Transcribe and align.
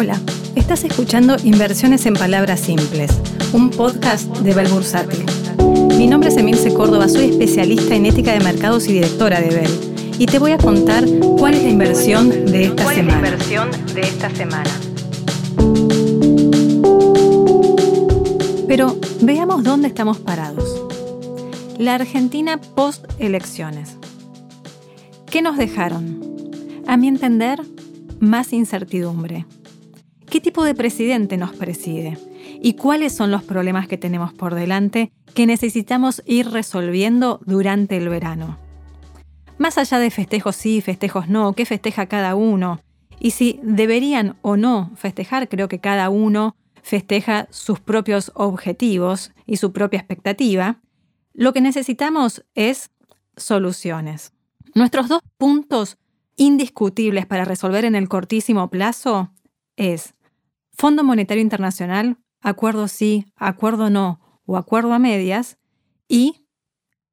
Hola, 0.00 0.20
estás 0.54 0.84
escuchando 0.84 1.34
Inversiones 1.42 2.06
en 2.06 2.14
Palabras 2.14 2.60
Simples, 2.60 3.10
un 3.52 3.68
podcast 3.68 4.28
de 4.28 4.54
Bell 4.54 4.68
Bursátil. 4.68 5.26
Mi 5.98 6.06
nombre 6.06 6.28
es 6.28 6.36
Emilce 6.36 6.72
Córdoba, 6.72 7.08
soy 7.08 7.30
especialista 7.30 7.96
en 7.96 8.06
ética 8.06 8.32
de 8.32 8.38
mercados 8.38 8.86
y 8.86 8.92
directora 8.92 9.40
de 9.40 9.48
Bell. 9.48 10.14
Y 10.20 10.26
te 10.26 10.38
voy 10.38 10.52
a 10.52 10.58
contar 10.58 11.04
cuál 11.36 11.54
es 11.54 11.64
la 11.64 11.70
inversión 11.70 12.30
de 12.30 12.66
esta 12.66 12.84
¿Cuál 12.84 12.94
semana. 12.94 13.16
es 13.16 13.22
la 13.22 13.28
inversión 13.28 13.70
de 13.92 14.00
esta 14.02 14.30
semana? 14.30 14.70
Pero 18.68 18.96
veamos 19.20 19.64
dónde 19.64 19.88
estamos 19.88 20.18
parados. 20.18 20.80
La 21.76 21.96
Argentina 21.96 22.60
post 22.76 23.04
elecciones. 23.18 23.96
¿Qué 25.28 25.42
nos 25.42 25.56
dejaron? 25.56 26.22
A 26.86 26.96
mi 26.96 27.08
entender, 27.08 27.60
más 28.20 28.52
incertidumbre. 28.52 29.44
¿Qué 30.30 30.40
tipo 30.42 30.62
de 30.64 30.74
presidente 30.74 31.38
nos 31.38 31.54
preside? 31.54 32.18
¿Y 32.60 32.74
cuáles 32.74 33.14
son 33.14 33.30
los 33.30 33.42
problemas 33.42 33.88
que 33.88 33.96
tenemos 33.96 34.34
por 34.34 34.54
delante 34.54 35.10
que 35.34 35.46
necesitamos 35.46 36.22
ir 36.26 36.50
resolviendo 36.50 37.40
durante 37.46 37.96
el 37.96 38.10
verano? 38.10 38.58
Más 39.56 39.78
allá 39.78 39.98
de 39.98 40.10
festejos 40.10 40.54
sí, 40.54 40.82
festejos 40.82 41.28
no, 41.28 41.54
qué 41.54 41.64
festeja 41.64 42.06
cada 42.06 42.34
uno, 42.34 42.80
y 43.18 43.32
si 43.32 43.58
deberían 43.62 44.36
o 44.42 44.56
no 44.56 44.90
festejar, 44.96 45.48
creo 45.48 45.68
que 45.68 45.80
cada 45.80 46.10
uno 46.10 46.56
festeja 46.82 47.48
sus 47.50 47.80
propios 47.80 48.30
objetivos 48.34 49.32
y 49.46 49.56
su 49.56 49.72
propia 49.72 49.98
expectativa, 49.98 50.80
lo 51.32 51.52
que 51.52 51.60
necesitamos 51.60 52.44
es 52.54 52.90
soluciones. 53.36 54.32
Nuestros 54.74 55.08
dos 55.08 55.22
puntos 55.38 55.98
indiscutibles 56.36 57.26
para 57.26 57.44
resolver 57.44 57.84
en 57.84 57.94
el 57.94 58.08
cortísimo 58.08 58.68
plazo 58.70 59.32
es 59.76 60.14
Fondo 60.78 61.02
Monetario 61.02 61.42
Internacional, 61.42 62.18
acuerdo 62.40 62.86
sí, 62.86 63.26
acuerdo 63.34 63.90
no 63.90 64.20
o 64.46 64.56
acuerdo 64.56 64.92
a 64.92 65.00
medias, 65.00 65.58
y 66.06 66.46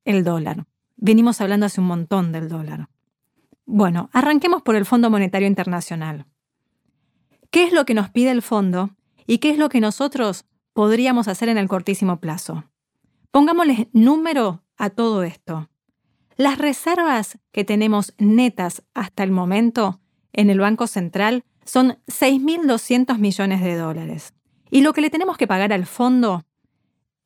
el 0.03 0.23
dólar. 0.23 0.67
Venimos 0.97 1.41
hablando 1.41 1.65
hace 1.65 1.81
un 1.81 1.87
montón 1.87 2.31
del 2.31 2.47
dólar. 2.47 2.89
Bueno, 3.65 4.11
arranquemos 4.13 4.61
por 4.61 4.75
el 4.75 4.85
Fondo 4.85 5.09
Monetario 5.09 5.47
Internacional. 5.47 6.27
¿Qué 7.49 7.63
es 7.63 7.73
lo 7.73 7.85
que 7.85 7.95
nos 7.95 8.11
pide 8.11 8.29
el 8.29 8.43
fondo 8.43 8.91
y 9.25 9.39
qué 9.39 9.49
es 9.49 9.57
lo 9.57 9.67
que 9.69 9.81
nosotros 9.81 10.45
podríamos 10.73 11.27
hacer 11.27 11.49
en 11.49 11.57
el 11.57 11.67
cortísimo 11.67 12.19
plazo? 12.19 12.65
Pongámosle 13.31 13.89
número 13.93 14.63
a 14.77 14.91
todo 14.91 15.23
esto. 15.23 15.71
Las 16.37 16.59
reservas 16.59 17.39
que 17.51 17.63
tenemos 17.63 18.13
netas 18.19 18.83
hasta 18.93 19.23
el 19.23 19.31
momento 19.31 20.01
en 20.33 20.51
el 20.51 20.59
Banco 20.59 20.85
Central 20.85 21.45
son 21.65 21.97
6.200 22.07 23.17
millones 23.17 23.61
de 23.61 23.75
dólares. 23.75 24.33
Y 24.71 24.81
lo 24.81 24.93
que 24.93 25.01
le 25.01 25.09
tenemos 25.09 25.37
que 25.37 25.47
pagar 25.47 25.73
al 25.73 25.85
fondo 25.85 26.43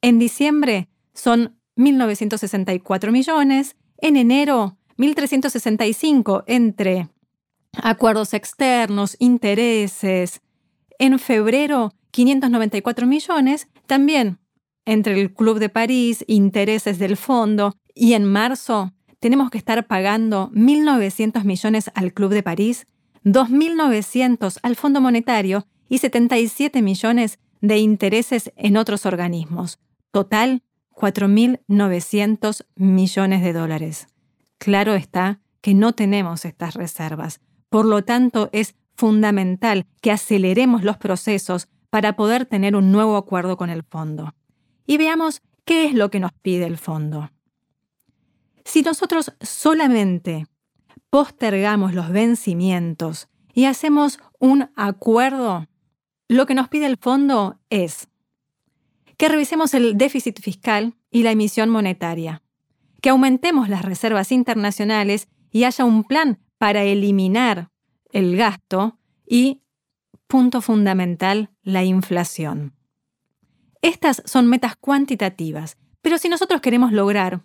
en 0.02 0.18
diciembre 0.18 0.90
son 1.14 1.60
1.964 1.76 3.12
millones, 3.12 3.76
en 3.98 4.18
enero 4.18 4.78
1.365 4.98 6.44
entre 6.48 7.10
acuerdos 7.82 8.34
externos, 8.34 9.16
intereses, 9.20 10.42
en 10.98 11.20
febrero 11.20 11.94
594 12.12 13.08
millones, 13.08 13.68
también 13.88 14.40
entre 14.86 15.20
el 15.20 15.34
Club 15.34 15.60
de 15.60 15.70
París, 15.70 16.26
intereses 16.28 17.00
del 17.00 17.16
fondo, 17.16 17.74
y 17.94 18.14
en 18.14 18.26
marzo 18.26 18.92
tenemos 19.20 19.50
que 19.52 19.58
estar 19.58 19.86
pagando 19.88 20.50
1.900 20.54 21.44
millones 21.44 21.92
al 21.94 22.14
Club 22.14 22.32
de 22.32 22.44
París, 22.44 22.88
2.900 23.26 24.60
al 24.62 24.76
Fondo 24.76 25.02
Monetario 25.02 25.68
y 25.90 25.98
77 25.98 26.82
millones 26.82 27.40
de 27.62 27.78
intereses 27.78 28.52
en 28.56 28.78
otros 28.78 29.06
organismos. 29.06 29.80
Total, 30.12 30.64
4.900 30.92 32.66
millones 32.76 33.42
de 33.42 33.54
dólares. 33.54 34.08
Claro 34.58 34.94
está 34.94 35.40
que 35.62 35.74
no 35.74 35.94
tenemos 35.94 36.46
estas 36.46 36.74
reservas. 36.76 37.42
Por 37.70 37.86
lo 37.86 38.04
tanto, 38.04 38.50
es 38.52 38.76
fundamental 38.96 39.86
que 40.02 40.12
aceleremos 40.12 40.84
los 40.84 40.98
procesos 40.98 41.68
para 41.90 42.16
poder 42.16 42.46
tener 42.46 42.76
un 42.76 42.92
nuevo 42.92 43.18
acuerdo 43.18 43.58
con 43.58 43.70
el 43.70 43.84
fondo. 43.84 44.34
Y 44.86 44.98
veamos 44.98 45.42
qué 45.66 45.86
es 45.86 45.94
lo 45.94 46.10
que 46.10 46.20
nos 46.20 46.34
pide 46.34 46.66
el 46.66 46.78
fondo. 46.78 47.32
Si 48.66 48.82
nosotros 48.82 49.34
solamente 49.42 50.46
postergamos 51.10 51.94
los 51.94 52.10
vencimientos 52.12 53.30
y 53.54 53.66
hacemos 53.66 54.20
un 54.40 54.70
acuerdo, 54.76 55.68
lo 56.28 56.46
que 56.46 56.56
nos 56.56 56.70
pide 56.70 56.86
el 56.86 56.98
fondo 56.98 57.60
es 57.70 58.10
que 59.18 59.28
revisemos 59.28 59.74
el 59.74 59.98
déficit 59.98 60.40
fiscal 60.40 60.96
y 61.12 61.24
la 61.24 61.32
emisión 61.32 61.70
monetaria, 61.70 62.42
que 63.02 63.10
aumentemos 63.10 63.68
las 63.68 63.84
reservas 63.84 64.32
internacionales 64.32 65.28
y 65.52 65.64
haya 65.64 65.84
un 65.84 66.04
plan 66.04 66.40
para 66.58 66.84
eliminar 66.84 67.70
el 68.12 68.38
gasto 68.38 68.98
y, 69.26 69.62
punto 70.28 70.62
fundamental, 70.62 71.50
la 71.64 71.84
inflación. 71.84 72.74
Estas 73.82 74.22
son 74.26 74.48
metas 74.48 74.76
cuantitativas, 74.76 75.78
pero 76.02 76.18
si 76.18 76.30
nosotros 76.30 76.62
queremos 76.62 76.92
lograr 76.92 77.42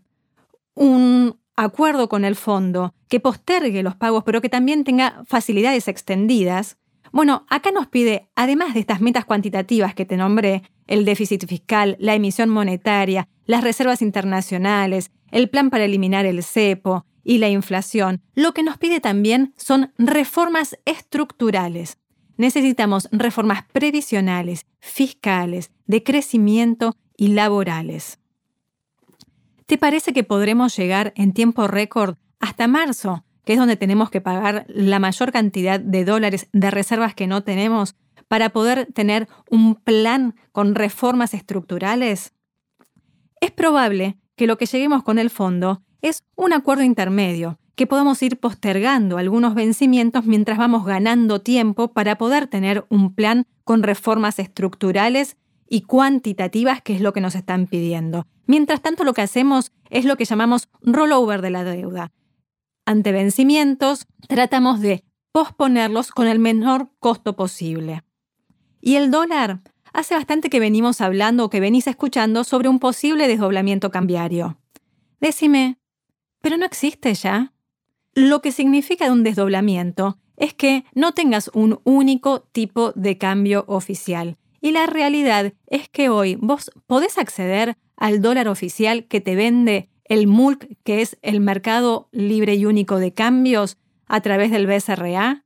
un 0.75 1.39
acuerdo 1.57 2.09
con 2.09 2.25
el 2.25 2.37
fondo 2.37 2.95
que 3.15 3.21
postergue 3.21 3.85
los 3.85 3.95
pagos, 3.95 4.25
pero 4.25 4.41
que 4.41 4.49
también 4.49 4.83
tenga 4.83 5.23
facilidades 5.25 5.87
extendidas, 5.87 6.79
bueno, 7.13 7.47
acá 7.49 7.71
nos 7.71 7.87
pide, 7.87 8.29
además 8.35 8.75
de 8.75 8.81
estas 8.81 9.01
metas 9.01 9.25
cuantitativas 9.25 9.95
que 9.95 10.05
te 10.05 10.17
nombré, 10.17 10.65
el 10.89 11.05
déficit 11.05 11.47
fiscal, 11.47 11.97
la 12.01 12.17
emisión 12.17 12.49
monetaria, 12.49 13.29
las 13.47 13.63
reservas 13.63 14.03
internacionales, 14.03 15.13
el 15.31 15.49
plan 15.49 15.71
para 15.71 15.85
eliminar 15.85 16.27
el 16.27 16.43
cepo 16.43 17.07
y 17.23 17.39
la 17.39 17.49
inflación, 17.49 18.21
lo 18.35 18.53
que 18.53 18.65
nos 18.65 18.79
pide 18.79 18.99
también 18.99 19.55
son 19.57 19.93
reformas 19.97 20.77
estructurales. 20.85 21.99
Necesitamos 22.37 23.09
reformas 23.13 23.63
previsionales, 23.73 24.67
fiscales, 24.81 25.71
de 25.87 26.03
crecimiento 26.03 26.97
y 27.17 27.29
laborales. 27.29 28.19
¿Te 29.67 29.79
parece 29.79 30.13
que 30.13 30.25
podremos 30.25 30.77
llegar 30.77 31.13
en 31.15 31.33
tiempo 31.33 31.69
récord 31.69 32.17
hasta 32.45 32.69
marzo, 32.69 33.25
que 33.47 33.55
es 33.55 33.59
donde 33.59 33.77
tenemos 33.77 34.11
que 34.11 34.21
pagar 34.21 34.67
la 34.69 34.99
mayor 34.99 35.33
cantidad 35.33 35.81
de 35.81 36.05
dólares 36.05 36.47
de 36.53 36.71
reservas 36.71 37.15
que 37.15 37.27
no 37.27 37.43
tenemos, 37.43 37.97
para 38.29 38.51
poder 38.51 38.87
tener 38.93 39.29
un 39.51 39.75
plan 39.75 40.35
con 40.53 40.75
reformas 40.75 41.33
estructurales? 41.33 42.35
Es 43.41 43.51
probable 43.51 44.19
que 44.37 44.47
lo 44.47 44.59
que 44.59 44.67
lleguemos 44.67 45.03
con 45.03 45.19
el 45.19 45.31
fondo 45.31 45.83
es 46.03 46.23
un 46.37 46.53
acuerdo 46.53 46.83
intermedio, 46.83 47.59
que 47.77 47.87
podamos 47.87 48.23
ir 48.23 48.39
postergando 48.39 49.17
algunos 49.17 49.55
vencimientos 49.55 50.27
mientras 50.27 50.59
vamos 50.59 50.85
ganando 50.85 51.41
tiempo 51.41 51.93
para 51.93 52.19
poder 52.19 52.47
tener 52.47 52.85
un 52.91 53.15
plan 53.15 53.47
con 53.65 53.83
reformas 53.83 54.39
estructurales 54.39 55.39
y 55.67 55.83
cuantitativas, 55.83 56.83
que 56.83 56.95
es 56.95 57.01
lo 57.01 57.15
que 57.15 57.23
nos 57.23 57.35
están 57.35 57.67
pidiendo. 57.67 58.27
Mientras 58.47 58.83
tanto, 58.83 59.03
lo 59.03 59.15
que 59.15 59.23
hacemos 59.23 59.73
es 59.89 60.05
lo 60.05 60.17
que 60.17 60.27
llamamos 60.27 60.69
rollover 60.83 61.41
de 61.41 61.51
la 61.51 61.65
deuda. 61.65 62.13
Ante 62.87 63.13
vencimientos, 63.13 64.07
tratamos 64.29 64.81
de 64.81 65.05
posponerlos 65.33 66.11
con 66.11 66.27
el 66.27 66.39
menor 66.39 66.91
costo 67.01 67.35
posible. 67.35 68.05
Y 68.81 68.97
el 68.97 69.11
dólar, 69.11 69.63
hace 69.93 70.15
bastante 70.15 70.51
que 70.51 70.61
venimos 70.61 71.01
hablando 71.01 71.45
o 71.47 71.51
que 71.51 71.61
venís 71.61 71.87
escuchando 71.87 72.45
sobre 72.45 72.69
un 72.69 72.79
posible 72.79 73.27
desdoblamiento 73.27 73.91
cambiario. 73.91 74.59
Decime, 75.21 75.79
¿pero 76.41 76.59
no 76.59 76.67
existe 76.67 77.15
ya? 77.15 77.55
Lo 78.13 78.43
que 78.43 78.53
significa 78.53 79.11
un 79.11 79.23
desdoblamiento 79.23 80.19
es 80.37 80.53
que 80.53 80.85
no 80.95 81.13
tengas 81.13 81.51
un 81.55 81.81
único 81.85 82.43
tipo 82.43 82.93
de 82.93 83.17
cambio 83.17 83.65
oficial. 83.67 84.37
Y 84.61 84.73
la 84.73 84.87
realidad 84.87 85.53
es 85.67 85.89
que 85.89 86.11
hoy 86.11 86.37
vos 86.37 86.71
podés 86.87 87.19
acceder 87.19 87.77
al 87.97 88.21
dólar 88.21 88.49
oficial 88.49 89.07
que 89.07 89.21
te 89.21 89.37
vende 89.37 89.89
el 90.05 90.27
MULC, 90.27 90.77
que 90.85 91.03
es 91.03 91.19
el 91.23 91.41
mercado 91.41 92.09
libre 92.13 92.55
y 92.55 92.67
único 92.67 92.99
de 92.99 93.13
cambios, 93.13 93.79
a 94.07 94.21
través 94.21 94.51
del 94.51 94.67
BSRA? 94.67 95.45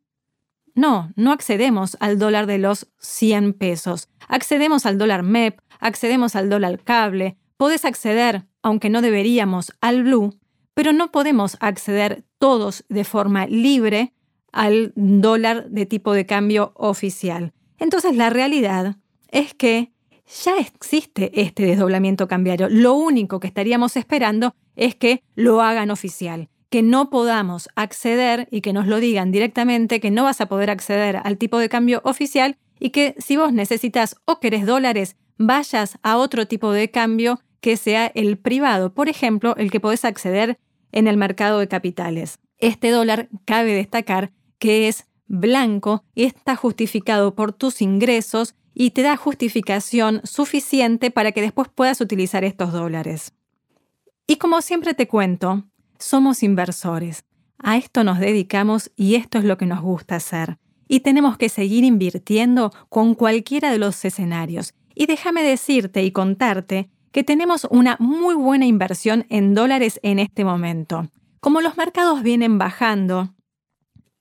No, 0.75 1.13
no 1.17 1.33
accedemos 1.33 1.97
al 2.01 2.19
dólar 2.19 2.47
de 2.47 2.59
los 2.59 2.89
100 2.99 3.55
pesos. 3.55 4.09
Accedemos 4.29 4.87
al 4.87 4.99
dólar 4.99 5.23
MEP, 5.23 5.61
accedemos 5.81 6.37
al 6.37 6.51
dólar 6.51 6.81
cable. 6.81 7.37
Podés 7.57 7.85
acceder, 7.85 8.47
aunque 8.63 8.91
no 8.91 9.03
deberíamos, 9.03 9.73
al 9.81 10.05
Blue, 10.05 10.39
pero 10.75 10.93
no 10.93 11.11
podemos 11.11 11.57
acceder 11.61 12.25
todos 12.39 12.85
de 12.89 13.03
forma 13.03 13.47
libre 13.47 14.15
al 14.53 14.93
dólar 14.95 15.69
de 15.71 15.87
tipo 15.87 16.13
de 16.13 16.27
cambio 16.27 16.73
oficial. 16.77 17.53
Entonces 17.79 18.17
la 18.17 18.31
realidad 18.31 18.97
es 19.31 19.55
que 19.55 19.93
ya 20.29 20.59
existe 20.59 21.31
este 21.41 21.65
desdoblamiento 21.65 22.29
cambiario. 22.29 22.69
Lo 22.69 22.95
único 22.95 23.41
que 23.41 23.47
estaríamos 23.47 23.97
esperando 23.97 24.55
es 24.77 24.95
que 24.95 25.23
lo 25.35 25.63
hagan 25.63 25.91
oficial, 25.91 26.49
que 26.71 26.83
no 26.83 27.11
podamos 27.11 27.69
acceder 27.75 28.49
y 28.51 28.61
que 28.61 28.73
nos 28.73 28.87
lo 28.87 29.01
digan 29.01 29.33
directamente, 29.33 30.01
que 30.01 30.11
no 30.11 30.25
vas 30.25 30.41
a 30.41 30.47
poder 30.47 30.71
acceder 30.71 31.21
al 31.23 31.39
tipo 31.39 31.59
de 31.59 31.69
cambio 31.69 32.01
oficial 32.05 32.57
y 32.79 32.91
que 32.91 33.15
si 33.19 33.37
vos 33.37 33.53
necesitas 33.53 34.17
o 34.25 34.39
querés 34.39 34.67
dólares, 34.67 35.17
vayas 35.39 35.99
a 36.03 36.17
otro 36.17 36.47
tipo 36.47 36.73
de 36.73 36.91
cambio 36.91 37.41
que 37.61 37.77
sea 37.77 38.07
el 38.15 38.39
privado, 38.39 38.93
por 38.93 39.09
ejemplo, 39.09 39.57
el 39.57 39.71
que 39.71 39.81
podés 39.81 40.05
acceder 40.05 40.59
en 40.93 41.09
el 41.09 41.17
mercado 41.17 41.59
de 41.59 41.69
capitales. 41.69 42.39
Este 42.59 42.91
dólar 42.91 43.29
cabe 43.45 43.73
destacar 43.73 44.33
que 44.59 44.89
es 44.89 45.07
blanco 45.29 46.05
está 46.15 46.57
justificado 46.57 47.35
por 47.35 47.53
tus 47.53 47.81
ingresos 47.83 48.55
y 48.75 48.91
te 48.91 49.03
da 49.03 49.17
justificación 49.17 50.21
suficiente 50.25 51.11
para 51.11 51.33
que 51.33 51.43
después 51.43 51.69
puedas 51.75 52.01
utilizar 52.01 52.45
estos 52.45 52.73
dólares. 52.73 53.33
Y 54.27 54.37
como 54.37 54.61
siempre 54.63 54.95
te 54.95 55.09
cuento, 55.09 55.65
somos 55.99 56.43
inversores. 56.43 57.25
A 57.59 57.77
esto 57.77 58.05
nos 58.05 58.19
dedicamos 58.19 58.91
y 58.95 59.17
esto 59.17 59.39
es 59.39 59.45
lo 59.45 59.59
que 59.59 59.67
nos 59.67 59.81
gusta 59.81 60.17
hacer. 60.17 60.59
Y 60.87 61.01
tenemos 61.01 61.37
que 61.37 61.49
seguir 61.49 61.85
invirtiendo 61.85 62.73
con 62.89 63.15
cualquiera 63.15 63.71
de 63.71 63.79
los 63.79 64.05
escenarios. 64.05 64.75
Y 64.95 65.07
déjame 65.07 65.43
decirte 65.43 66.03
y 66.03 66.13
contarte 66.13 66.89
que 67.11 67.25
tenemos 67.25 67.67
una 67.71 67.97
muy 67.99 68.35
buena 68.35 68.67
inversión 68.67 69.27
en 69.29 69.55
dólares 69.55 69.99
en 70.03 70.19
este 70.19 70.45
momento. 70.45 71.09
Como 71.41 71.61
los 71.61 71.77
mercados 71.77 72.23
vienen 72.23 72.59
bajando 72.59 73.35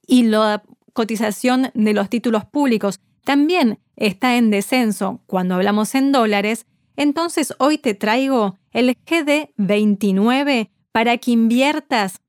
y 0.05 0.23
la 0.23 0.63
cotización 0.97 1.69
de 1.75 1.93
los 1.93 2.09
títulos 2.09 2.43
públicos 2.45 2.99
también 3.23 3.77
está 3.95 4.35
en 4.35 4.49
descenso 4.49 5.21
cuando 5.27 5.53
hablamos 5.53 5.93
en 5.93 6.11
dólares, 6.11 6.65
entonces 6.95 7.53
hoy 7.59 7.77
te 7.77 7.93
traigo 7.93 8.57
el 8.71 8.97
GD29 9.05 10.71
para 10.91 11.19
que 11.19 11.29
inviertas 11.29 12.19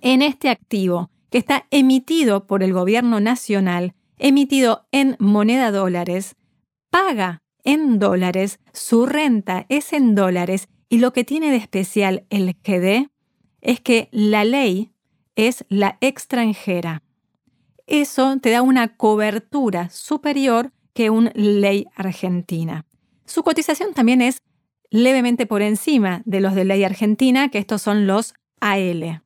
en 0.00 0.22
este 0.22 0.48
activo 0.48 1.10
que 1.28 1.36
está 1.36 1.66
emitido 1.70 2.46
por 2.46 2.62
el 2.62 2.72
gobierno 2.72 3.20
nacional, 3.20 3.92
emitido 4.16 4.86
en 4.90 5.16
moneda 5.18 5.70
dólares, 5.70 6.36
paga 6.88 7.42
en 7.62 7.98
dólares, 7.98 8.58
su 8.72 9.04
renta 9.04 9.66
es 9.68 9.92
en 9.92 10.14
dólares 10.14 10.70
y 10.88 10.96
lo 10.96 11.12
que 11.12 11.24
tiene 11.24 11.50
de 11.50 11.58
especial 11.58 12.24
el 12.30 12.56
GD 12.64 13.10
es 13.60 13.80
que 13.80 14.08
la 14.12 14.44
ley 14.44 14.92
es 15.36 15.66
la 15.68 15.98
extranjera. 16.00 17.02
Eso 17.92 18.38
te 18.40 18.48
da 18.48 18.62
una 18.62 18.96
cobertura 18.96 19.90
superior 19.90 20.72
que 20.94 21.10
una 21.10 21.30
ley 21.34 21.88
argentina. 21.94 22.86
Su 23.26 23.42
cotización 23.42 23.92
también 23.92 24.22
es 24.22 24.38
levemente 24.88 25.44
por 25.44 25.60
encima 25.60 26.22
de 26.24 26.40
los 26.40 26.54
de 26.54 26.64
ley 26.64 26.84
argentina, 26.84 27.50
que 27.50 27.58
estos 27.58 27.82
son 27.82 28.06
los 28.06 28.32
AL. 28.60 29.22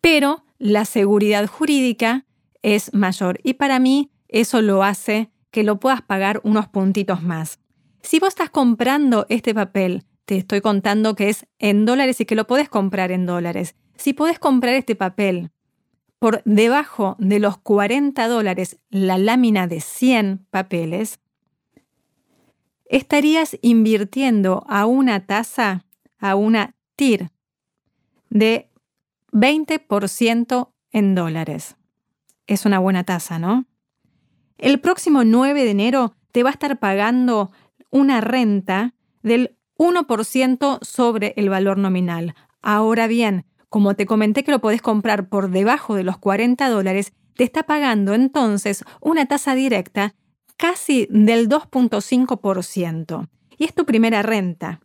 Pero 0.00 0.46
la 0.56 0.86
seguridad 0.86 1.46
jurídica 1.46 2.24
es 2.62 2.94
mayor 2.94 3.38
y 3.42 3.52
para 3.52 3.80
mí 3.80 4.10
eso 4.28 4.62
lo 4.62 4.82
hace 4.82 5.30
que 5.50 5.62
lo 5.62 5.78
puedas 5.78 6.00
pagar 6.00 6.40
unos 6.42 6.68
puntitos 6.68 7.22
más. 7.22 7.60
Si 8.00 8.18
vos 8.18 8.30
estás 8.30 8.48
comprando 8.48 9.26
este 9.28 9.52
papel, 9.52 10.04
te 10.24 10.38
estoy 10.38 10.62
contando 10.62 11.14
que 11.14 11.28
es 11.28 11.46
en 11.58 11.84
dólares 11.84 12.18
y 12.18 12.24
que 12.24 12.34
lo 12.34 12.46
podés 12.46 12.70
comprar 12.70 13.12
en 13.12 13.26
dólares. 13.26 13.74
Si 13.94 14.14
podés 14.14 14.38
comprar 14.38 14.74
este 14.74 14.96
papel 14.96 15.50
por 16.26 16.42
debajo 16.44 17.14
de 17.20 17.38
los 17.38 17.56
40 17.56 18.26
dólares 18.26 18.80
la 18.90 19.16
lámina 19.16 19.68
de 19.68 19.80
100 19.80 20.44
papeles, 20.50 21.20
estarías 22.86 23.56
invirtiendo 23.62 24.64
a 24.66 24.86
una 24.86 25.24
tasa, 25.24 25.84
a 26.18 26.34
una 26.34 26.74
TIR, 26.96 27.30
de 28.28 28.72
20% 29.30 30.72
en 30.90 31.14
dólares. 31.14 31.76
Es 32.48 32.66
una 32.66 32.80
buena 32.80 33.04
tasa, 33.04 33.38
¿no? 33.38 33.66
El 34.58 34.80
próximo 34.80 35.22
9 35.22 35.62
de 35.62 35.70
enero 35.70 36.16
te 36.32 36.42
va 36.42 36.50
a 36.50 36.54
estar 36.54 36.80
pagando 36.80 37.52
una 37.90 38.20
renta 38.20 38.94
del 39.22 39.56
1% 39.78 40.84
sobre 40.84 41.34
el 41.36 41.50
valor 41.50 41.78
nominal. 41.78 42.34
Ahora 42.62 43.06
bien, 43.06 43.46
como 43.68 43.94
te 43.94 44.06
comenté 44.06 44.44
que 44.44 44.52
lo 44.52 44.60
podés 44.60 44.82
comprar 44.82 45.28
por 45.28 45.50
debajo 45.50 45.94
de 45.94 46.04
los 46.04 46.18
40 46.18 46.68
dólares, 46.68 47.12
te 47.34 47.44
está 47.44 47.64
pagando 47.64 48.14
entonces 48.14 48.84
una 49.00 49.26
tasa 49.26 49.54
directa 49.54 50.14
casi 50.56 51.06
del 51.10 51.48
2.5%. 51.48 53.28
Y 53.58 53.64
es 53.64 53.74
tu 53.74 53.84
primera 53.84 54.22
renta. 54.22 54.80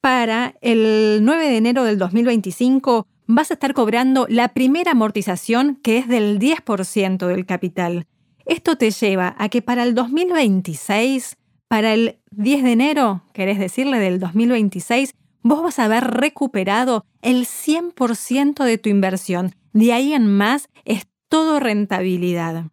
Para 0.00 0.54
el 0.60 1.20
9 1.22 1.48
de 1.48 1.56
enero 1.56 1.84
del 1.84 1.98
2025 1.98 3.06
vas 3.26 3.50
a 3.50 3.54
estar 3.54 3.74
cobrando 3.74 4.26
la 4.28 4.48
primera 4.48 4.92
amortización 4.92 5.76
que 5.82 5.98
es 5.98 6.08
del 6.08 6.38
10% 6.38 7.26
del 7.26 7.46
capital. 7.46 8.06
Esto 8.44 8.76
te 8.76 8.90
lleva 8.90 9.34
a 9.38 9.48
que 9.48 9.62
para 9.62 9.82
el 9.82 9.94
2026, 9.94 11.36
para 11.66 11.94
el 11.94 12.20
10 12.30 12.62
de 12.62 12.72
enero, 12.72 13.22
querés 13.32 13.58
decirle 13.58 13.98
del 13.98 14.20
2026, 14.20 15.14
vos 15.48 15.62
vas 15.62 15.78
a 15.78 15.84
haber 15.84 16.04
recuperado 16.04 17.04
el 17.22 17.46
100% 17.46 18.64
de 18.64 18.78
tu 18.78 18.88
inversión. 18.88 19.54
De 19.72 19.92
ahí 19.92 20.12
en 20.12 20.26
más 20.26 20.68
es 20.84 21.06
todo 21.28 21.60
rentabilidad. 21.60 22.70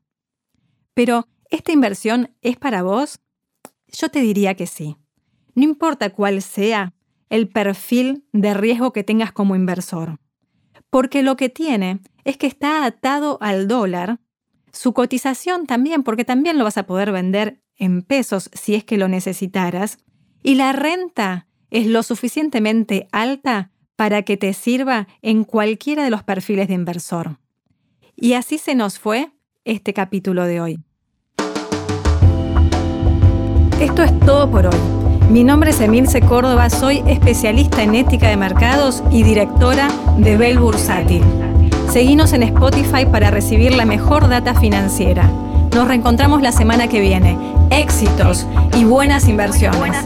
Pero 0.94 1.28
¿Esta 1.54 1.72
inversión 1.72 2.36
es 2.42 2.58
para 2.58 2.82
vos? 2.82 3.20
Yo 3.90 4.10
te 4.10 4.22
diría 4.22 4.56
que 4.56 4.66
sí. 4.66 4.98
No 5.54 5.64
importa 5.64 6.10
cuál 6.10 6.42
sea 6.42 6.96
el 7.30 7.48
perfil 7.48 8.26
de 8.34 8.56
riesgo 8.56 8.92
que 8.92 9.04
tengas 9.04 9.32
como 9.32 9.56
inversor. 9.56 10.18
Porque 10.90 11.22
lo 11.22 11.36
que 11.38 11.50
tiene 11.50 12.00
es 12.24 12.38
que 12.38 12.48
está 12.48 12.86
atado 12.86 13.38
al 13.40 13.68
dólar, 13.68 14.20
su 14.72 14.94
cotización 14.94 15.68
también, 15.68 16.02
porque 16.02 16.26
también 16.26 16.58
lo 16.58 16.64
vas 16.64 16.80
a 16.80 16.88
poder 16.88 17.12
vender 17.12 17.62
en 17.76 18.02
pesos 18.02 18.50
si 18.54 18.74
es 18.74 18.84
que 18.84 18.98
lo 18.98 19.08
necesitaras, 19.08 20.00
y 20.42 20.56
la 20.56 20.74
renta 20.74 21.46
es 21.74 21.88
lo 21.88 22.04
suficientemente 22.04 23.08
alta 23.12 23.72
para 23.96 24.22
que 24.22 24.38
te 24.38 24.54
sirva 24.54 25.08
en 25.24 25.44
cualquiera 25.44 26.04
de 26.04 26.12
los 26.12 26.24
perfiles 26.24 26.68
de 26.68 26.76
inversor. 26.76 27.40
Y 28.16 28.34
así 28.34 28.60
se 28.60 28.76
nos 28.76 29.00
fue 29.00 29.32
este 29.66 29.92
capítulo 29.92 30.46
de 30.46 30.62
hoy. 30.62 30.80
Esto 33.82 34.04
es 34.04 34.18
todo 34.20 34.50
por 34.50 34.68
hoy. 34.68 34.78
Mi 35.32 35.44
nombre 35.44 35.72
es 35.72 35.82
Emilce 35.82 36.22
Córdoba, 36.22 36.70
soy 36.70 37.04
especialista 37.08 37.82
en 37.82 37.96
ética 37.96 38.30
de 38.30 38.38
mercados 38.38 39.04
y 39.10 39.24
directora 39.24 39.88
de 40.18 40.38
Bell 40.38 40.60
Bursátil. 40.60 41.24
Seguinos 41.90 42.34
en 42.34 42.44
Spotify 42.44 43.08
para 43.12 43.32
recibir 43.32 43.74
la 43.74 43.86
mejor 43.86 44.30
data 44.30 44.54
financiera. 44.54 45.24
Nos 45.74 45.88
reencontramos 45.88 46.44
la 46.44 46.52
semana 46.52 46.88
que 46.88 47.00
viene. 47.00 47.36
Éxitos 47.72 48.46
y 48.78 48.84
buenas 48.84 49.28
inversiones. 49.28 49.98